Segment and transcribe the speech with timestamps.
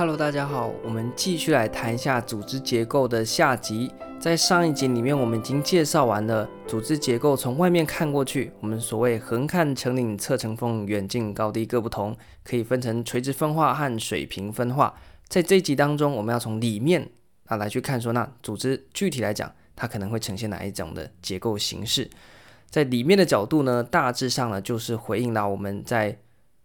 [0.00, 3.92] Hello，大家好，我们继续来谈一下组织结构的下集。
[4.18, 14.94] 在上一集里面，我们已经介绍完了组织结构，从外面看过去，我们所谓横看成岭侧成峰，远近高低各不同，可以分成垂直分化和水平分化。
[15.28, 17.06] 在这一集当中，我们要从里面
[17.44, 22.08] 啊来去看说，那组织具体来讲，它可能会呈现哪一种的结构形式？
[22.70, 26.16] 在里面的角度呢，大致上呢就是回应到我们在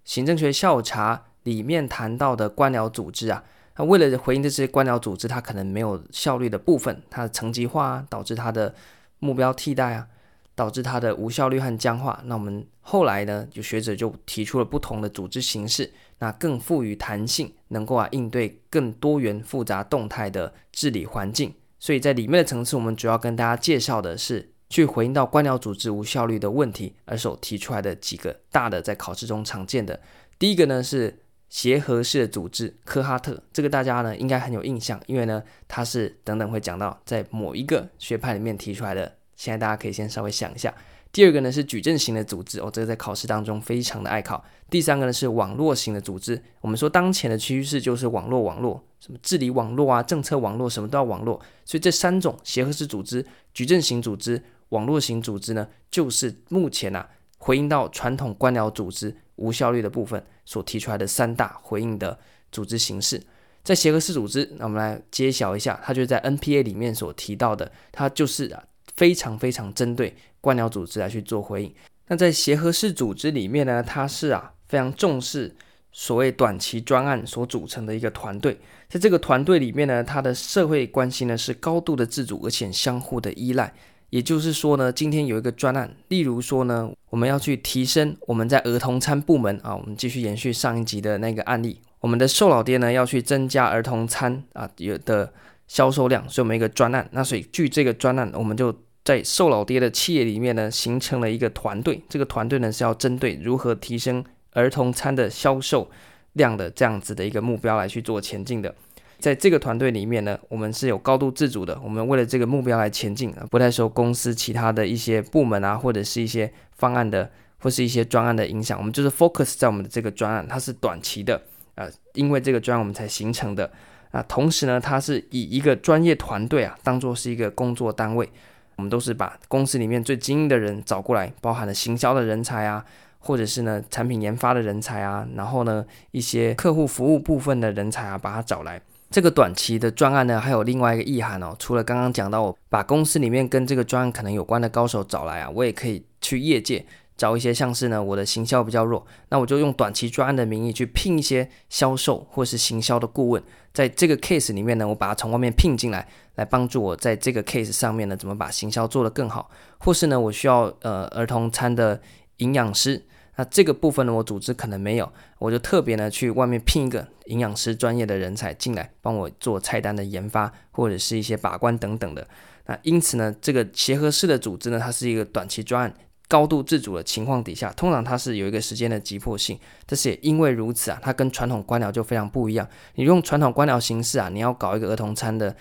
[0.05, 1.25] 行政学校查。
[1.45, 3.43] 里面谈到的官僚组织啊，
[3.77, 8.73] 那为了回应这些官僚组织，它可能没有效率的部分，它的层级化啊，导致它的
[9.19, 10.07] 目标替代啊，
[10.55, 12.19] 导致它的无效率和僵化。
[12.25, 21.53] 那我们后来呢，有学者就提出了不同的组织形式，那更富于弹性，能够啊应对更多元复杂动态的治理环境。
[21.77, 29.99] 所以在里面的层次，我们主要跟大家介绍的是去回应到官僚组织无效率的问题而所提出来的几个大的在考试中常见的。
[30.39, 31.19] 第一个呢是。
[31.49, 39.15] 协和式的组织，科哈特，这个大家呢应该很有印象，因为呢它是等等会讲到在某一个学派里面提出来的。
[39.35, 40.73] 现在大家可以先稍微想一下。
[41.11, 44.43] 第二个呢是矩阵型的组织，哦，这个在考试当中非常的爱考。
[44.69, 51.39] 第三个呢是网络型的组织，我们说当前的趋势就是网络，网络什么治理网络啊，政策网络，什么都要网络。
[51.63, 60.23] 所以这三种协和式组织、矩阵型组织、网络型组织呢，就是目前啊回应到传统官僚组织无效率的部分。
[60.47, 62.15] 所提出来的三大回应的
[62.51, 63.19] 组织形式，
[63.63, 68.63] 在协和式组织，那我们来揭晓一下，它就是在 NPA 里面所提到的，它就是啊
[68.95, 71.73] 非常非常针对官僚组织来去做回应。
[72.09, 75.55] 那在协和式组织里面呢，它是啊非常重视
[75.91, 83.73] 所谓短期专案所组成的一个团队，在这个团队里面呢，它的社会关系呢是高度的自主，而且相互的依赖。
[84.09, 95.33] 也就是说呢，今天有一个专案，例如说呢，我们要去提升我们在儿童餐部门啊，我们继续延续上一集的那个案例，我们的瘦老爹呢要去增加儿童餐啊有的
[95.67, 105.89] 销售量，所以我们一个专案，那所以据这个专案，我们就在瘦老爹的企业里面呢形成了一个团队，这个团队呢是要针对如何提升儿童餐的销售
[106.33, 108.73] 量的这样子的一个目标来去做前进的。
[109.19, 111.79] 在这个团队里面呢，我们是有高度自主的。
[111.83, 118.77] 我们为了这个目标来前进啊，不太受公司其他的一些部门啊，或者是一些方案的，或是一些专案的影响。
[118.77, 121.41] 我们就是 focus 在我们的这个专案，它是短期的
[121.75, 123.71] 啊，因为这个专案我们才形成的
[124.11, 124.21] 啊。
[124.27, 128.29] 同时呢，它是以一个专业团队啊，当做是一个工作单位。
[128.77, 132.83] 我们都是把公司里面最精英的人找过来，包含了行销的人才啊，
[133.19, 138.81] 或者是呢产品研发的人才啊，然后呢一些客户服务部分的人才啊，把他找来。
[139.15, 141.55] 这个短期的专案呢，还有另外一个意涵哦。
[141.57, 146.85] 除了刚刚讲到，我把公司里面跟这个专案可能有关的高手找来啊，我也可以去业界
[147.15, 153.41] 找一些像是呢，我的行销比较弱，那我就用短期专案的名义去聘一些销售或是行销的顾问，
[153.71, 156.05] 在这个 case 里面呢，我把它从外面聘进来，
[156.35, 162.01] 来帮助我在这个 case 上面呢，怎么把行销做得更好，或是呢，我需要呃儿童餐的
[162.39, 163.01] 营养师。
[163.37, 172.25] 那这个部分呢，我组织可能没有，我就特别呢去外面聘一个营养师专业的人才进来，帮我做菜单的研发或者是一些把关等等的。
[172.67, 175.93] 那因此呢，这个协和式的组织呢，它是一个短期专案、
[176.27, 179.59] 高度自主的情况底下，通常它是有一个时间的急迫性。
[179.85, 182.67] 但是也因为如此啊，它跟传统官僚就非常不一样。
[182.95, 185.55] 你用传统官僚形式啊，你要搞一个儿童餐的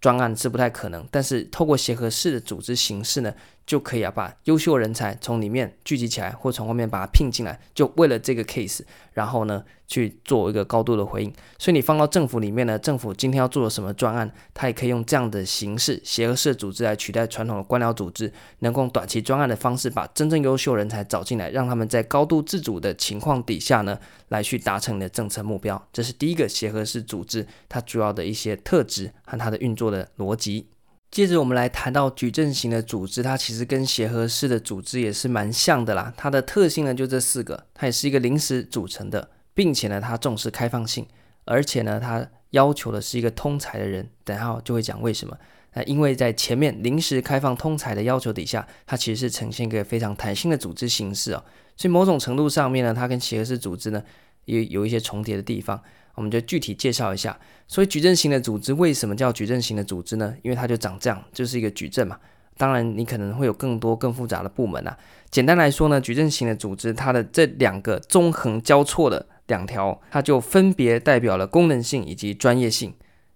[0.00, 3.34] 专案是不太可能，但是透过协和式的组织形式呢，
[3.68, 8.80] 就可以啊，把优秀人才从里面聚集起来，或从外面把他聘进来，就为了这个 case，
[9.12, 11.30] 然后呢去做一个高度的回应。
[11.58, 25.86] 所以你放到政府里面呢，政府今天要做什么专案，它也可以用这样的形式，协和式组织来取代传统的官僚组织，能够短期专案的方式把真正优秀人才找进来，让他们在高度自主的情况底下呢，来去达成你的政策目标。
[25.92, 30.68] 这是第一个协和式组织它主要的一些特质和它的运作的逻辑。
[31.10, 36.12] 接着我们来谈到矩阵型的组织，它其实跟协和式的组织也是蛮像的啦。
[36.16, 41.06] 它的特性呢就这四个，它也是一个临时组成的，并且呢它重视开放性，
[41.44, 44.08] 而且呢它要求的是一个通才的人。
[44.22, 45.36] 等下就会讲为什么。
[45.72, 51.42] 那因为在前面临时开放通才的要求底下，它其实是呈现一个非常弹性的组织形式哦。
[51.76, 54.02] 所以某种程度上面呢，它跟协和式组织呢
[54.44, 55.82] 也有一些重叠的地方。
[56.18, 57.38] 我们就具体介绍一下，
[57.68, 60.34] 所以矩阵型的组织为什么叫矩阵型的组织呢？
[60.42, 62.18] 因为它就长这样，就是一个矩阵嘛。
[62.56, 64.98] 当然，你可能会有更多更复杂的部门啊。
[65.30, 72.92] 简单来说呢，矩阵型的组织，它的这两个纵横交错的两条，它就分别代表了功能性以及专业性，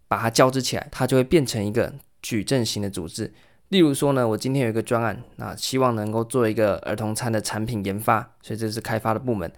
[0.08, 3.32] 把它交织起来，它就会变成一个矩阵型的组织。
[3.68, 9.50] 例如说呢，我今天有一个专案，那希望能够做一个儿童餐的产品研发，所以这是开发的部门。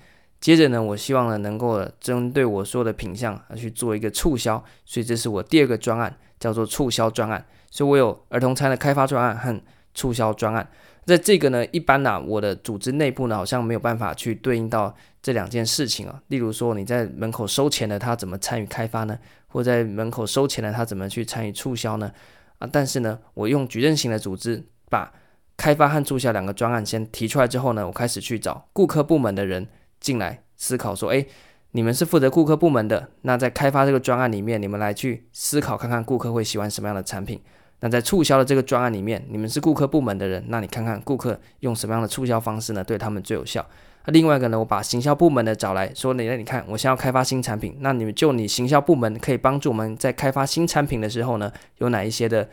[0.44, 7.42] 接着呢，我希望呢能够针对我说的品项去做一个促销，所以这是我第二个专案，叫做促销专案。
[7.70, 9.58] 所以我有儿童餐的开发专案和
[9.94, 10.68] 促销专案。
[11.06, 16.20] 在这个呢，一般呢、我的组织内部呢，好像没有办法去对应到这两件事情啊。
[16.26, 19.18] 例如说，你在门口收钱的，他怎么参与开发呢？
[19.46, 22.12] 或在门口收钱的，他怎么去参与促销呢？
[22.58, 25.10] 啊，但是呢，我用矩阵型的组织，把
[25.56, 29.66] 开发和促销两个专案先提出来之后呢，我开始去找顾客部门的人
[30.04, 31.26] 进来思考，说，诶，
[31.70, 37.40] 你们是负责顾客部门的，那在开发这个专案里面，你们来去思考看看顾客会喜欢什么样的产品。
[37.80, 42.84] 那在促销的这个专案里面，你们是顾客部门的人，那你看看顾客用什么样的促销方式呢？
[42.84, 43.66] 对他们最有效。
[44.04, 52.46] 那另外一个呢，我把行销部门的找来说，你那你看，我先要开发新产品，那你们就你行销部门可以帮助我们在开发新产品的时候呢，有哪一些的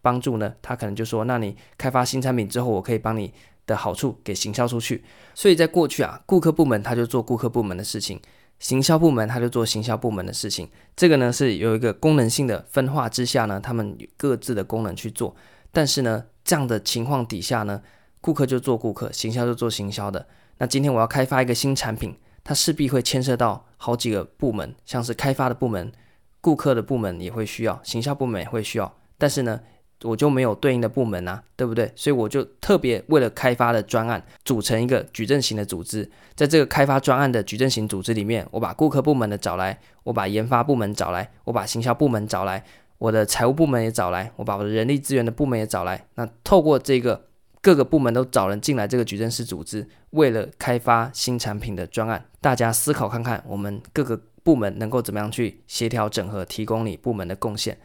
[0.00, 0.54] 帮助呢？
[0.62, 3.32] 他可能就说，那你开发新产品之后，我可以帮你
[3.66, 5.04] 的好处给行销出去。
[5.34, 8.20] 所以在过去啊，顾客部门他就做顾客部门的事情。
[8.60, 15.34] 行销部门他就做行销部门的事情，这个呢是有一个功能性的分化之下呢，他们各自的功能去做。
[15.72, 17.82] 但是呢，这样的情况底下呢，
[18.20, 20.26] 顾客就做顾客，行销就做行销的。
[20.58, 25.92] 那今天我要开发一个新产品，它势必会牵涉到好几个部门，像是开发的部门、
[26.40, 28.96] 顾客的部门也会需要，行销部门也会需要。
[29.18, 29.60] 但是呢，
[30.02, 31.90] 我就没有对应的部门啊，对不对？
[31.94, 42.62] 所以我就特别为了开发的专案组成一个矩阵型的组织，在这个开发专案的矩阵型组织里面，我把顾客部门的找来，我把研发部门找来，我把行销部门找来，
[42.98, 46.06] 我的财务部门也找来，我把我的人力资源的部门也找来。
[46.16, 47.24] 那透过这个
[47.62, 57.78] 各个部门都找人进来，这个矩阵式组织为了开发新产品的专案，大家思考看看，我们各个部门能够怎么样去协调整合，提供你部门的贡献。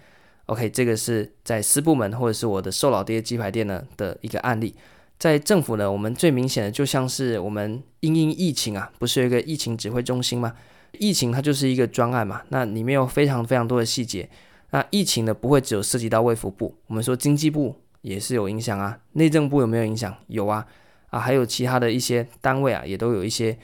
[0.50, 4.74] OK，这个是在私部门或者是我的瘦老爹鸡排店呢的一个案例。
[5.20, 10.56] 在政府呢，我们最明显的就像是我们因应疫情啊，不是有一个疫情指挥中心吗？
[10.94, 14.28] 疫情它就是一个专案嘛，那里面有非常非常多的细节。
[14.72, 20.18] 那疫情呢，不会只有涉及到卫福部，我们说经济部也是有影响啊，内政部有没有影响？
[20.26, 20.66] 有啊，
[21.12, 23.56] 啊还有其他的一些单位啊，也都有一些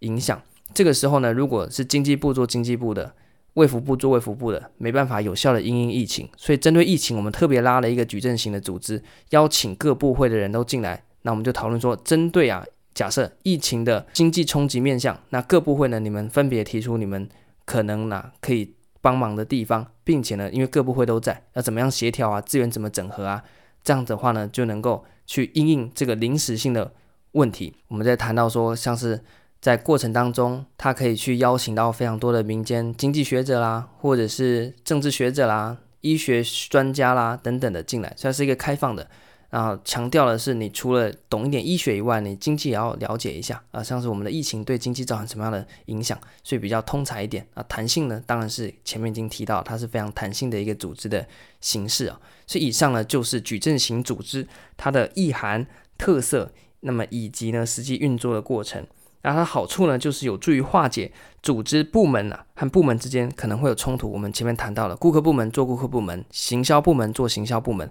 [0.00, 0.38] 影响。
[0.74, 3.14] 这个时候呢，如果是经济部做经济部的。
[3.56, 11.02] 卫福部做卫福部的，没办法有效的因应疫情，所以针对疫情，我们特别拉了一个矩阵型的组织，邀请各部会的人都进来。
[11.22, 12.62] 那我们就讨论说，针对啊，
[12.92, 17.26] 假设疫情的经济冲击面向，那各部会呢，你们分别提出你们
[17.64, 23.42] 可能哪可以帮忙的地方，并且呢，因为各部会都在，要怎么样协调啊，资源怎么整合啊，
[23.82, 26.92] 这样子的话呢，就能够去因应这个临时性的
[27.32, 27.74] 问题。
[27.88, 29.18] 我们在谈到说，像是。
[29.60, 39.08] 在过程当中，他可以去邀请到非常多的民间经济学者啦，或者是政治学者啦、医学专家啦等等的进来，所以是一个开放的。
[39.48, 43.82] 然后强调的是，你除了懂一点医学以外，你经济也要了解一下啊。
[43.82, 47.64] 像是我们的疫情对经济造成什么样的影响，所以比较通才一点啊。
[47.68, 51.26] 弹性呢，当然是前面已经提到，它是非常弹性的一个组织的
[51.60, 52.20] 形式啊。
[52.46, 55.64] 所以以上呢，就是矩阵型组织它的意涵、
[55.96, 58.84] 特色，那么以及呢实际运作的过程。
[59.22, 61.10] 那它好处呢，就是有助于化解
[61.42, 64.10] 组织部门啊和部门之间可能会有冲突。
[64.10, 67.90] 我们前面谈到了，顾客部门做顾客部门，行销部门做行销部门，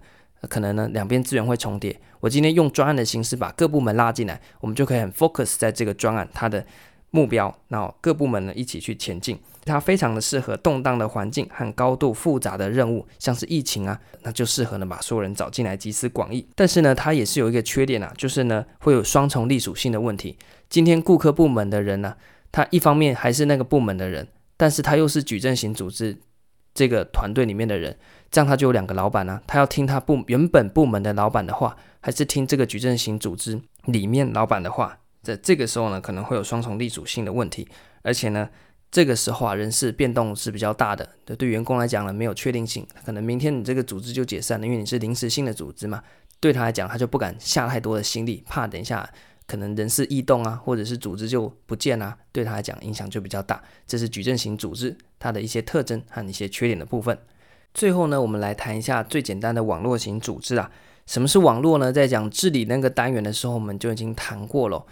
[0.49, 1.99] 可能呢两边资源会重叠。
[2.21, 6.65] 我今天用专案的形式把各部门拉进来，我们就可以很 focus 在这个专案它的
[7.15, 9.39] 目标，然后各部门呢一起去前进。
[9.63, 16.45] 它非常的适合动荡的环境和高度复杂的任务，像是疫情啊，那就适合呢把所有人找进来集思广益。
[16.53, 20.37] 但是呢，它也是有一个缺点啊，就是呢会有双重隶属性的问题。
[20.69, 22.15] 今天顾客部门的人呢、
[22.51, 26.15] 他一方面还是那个部门的人，但是他又是矩阵型组织
[26.75, 27.97] 这个团队里面的人，
[28.29, 34.99] 这样他就有两个老板呢、他要听他部原本部门的老板的话，还是听这个矩阵型组织里面老板的话？
[35.25, 37.67] 在这个时候呢，可能会有双重隶属性的问题，
[38.03, 38.47] 而且呢。
[38.91, 41.05] 这个时候啊，人事变动是比较大的。
[41.37, 46.01] 对员工来讲呢，没有确定性，可能明天你这个组织就解散了，因为你是临时性的组织嘛。
[46.39, 49.09] 对他来讲，他就不敢下太多的心力，怕等一下
[49.47, 53.61] 可能人事异动啊，或者是组织就不见啊，对他来讲影响就比较大。
[53.85, 57.17] 这是矩阵型组织它的一些特征和一些缺点的部分。
[57.73, 60.71] 最后呢，我们来谈一下最简单的网络型组织啊。
[61.05, 61.91] 什么是网络呢？
[61.91, 64.85] 在讲治理那个单元的时候，我们就已经谈过了。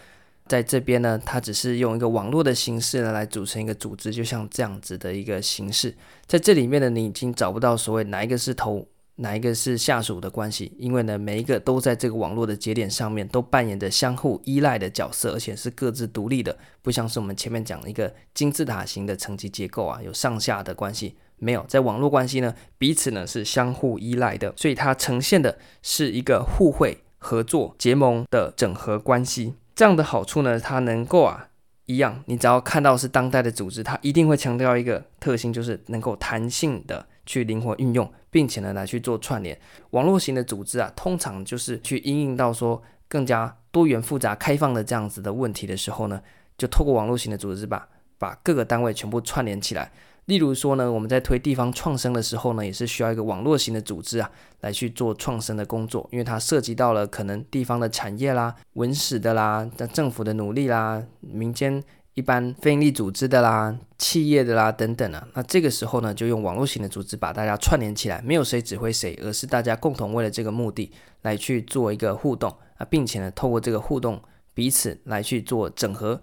[0.48, 5.96] 在这边呢，它只是用一个网络的形式呢来组成一个组织，就像这样子的一个形式。
[6.26, 21.16] 在这里面呢，你已经找不到所谓哪一个是头，哪一个是下属的关系，因为呢，每一个都在这个网络的节点上面都扮演着相互依赖的角色，而且是各自独立的，不像是我们前面讲的一个金字塔型的层级结构啊，有上下的关系。
[21.38, 29.54] 没有，在网络关系呢，彼此呢是相互依赖的，所以它呈现的是一个互惠、合作、结盟的整合关系。
[29.76, 31.50] 这样的好处呢，它能够啊
[31.86, 39.60] 一样，你只要看到是当代的组织，它一定会强调一个特性，就是能够弹性的去灵活运用，并且呢来去做串联。
[39.92, 46.22] 网络型的组织啊，通常就是去应应到说更加多元、复杂、开放的这样子的问题的时候呢，
[46.58, 47.88] 就透过网络型的组织吧，
[48.18, 49.92] 把各个单位全部串联起来。
[50.26, 65.28] 例如说呢，我们在推地方创生的时候呢，也是需要一个网络型的组织啊，来去做创生的工作，因为它涉及到了可能地方的产业啦、文史的啦、那政府的努力啦、民间一般非营利组织的啦、企业的啦等等啊。
[65.34, 70.90] 那这个时候呢，就用网络型的组织把大家串联起来，没有谁指挥谁，而是大家共同为了这个目的
[71.24, 74.22] 来去做一个互动啊，并且呢，透过这个互动
[74.54, 76.22] 彼此来去做整合。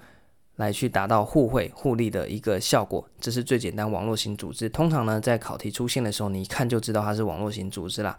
[0.61, 4.69] 来去达到互惠互利的一个效果，这是最简单网络型组织。
[4.69, 8.17] 通常呢，在考题出现的时候，你一看就知道它是网络型组织啦。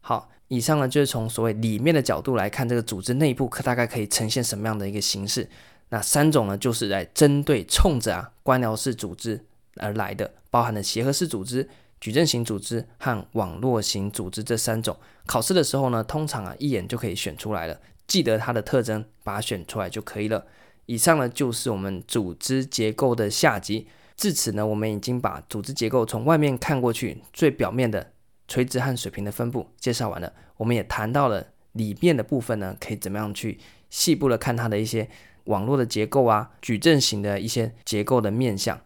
[0.00, 5.48] 好，以上呢就是从所谓里面的角度来看，这个组织内部可大概可以呈现什么样的一个形式。
[5.88, 9.44] 那三种呢，就是来针对冲着啊官僚式组织
[9.78, 11.68] 而来的，包含了协和式组织、
[12.00, 14.96] 矩阵型组织和网络型组织这三种。
[15.26, 20.46] 考试的时候呢，通常啊一眼就可以选出来了，记得它的特征，把它选出来就可以了。
[20.90, 23.86] 以上呢就是我们组织结构的下集。
[24.16, 28.12] 至此呢，我们已经把组织结构从外面看过去最表面的
[28.48, 30.32] 垂直和水平的分布介绍完了。
[30.56, 35.08] 我们也谈到了里面的部分呢，可以怎么样去细部的看它的一些
[35.44, 38.80] 网络的结构啊、矩阵型的一些结构的面向。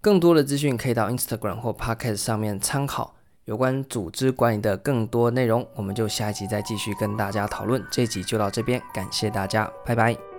[0.00, 3.14] 更多的资讯可以到 Instagram 或 Podcast 上面参考
[3.44, 5.68] 有关组织管理的更多内容。
[5.74, 7.84] 我们就下一集再继续跟大家讨论。
[7.90, 10.35] 这一集就到这边，感谢大家，拜拜。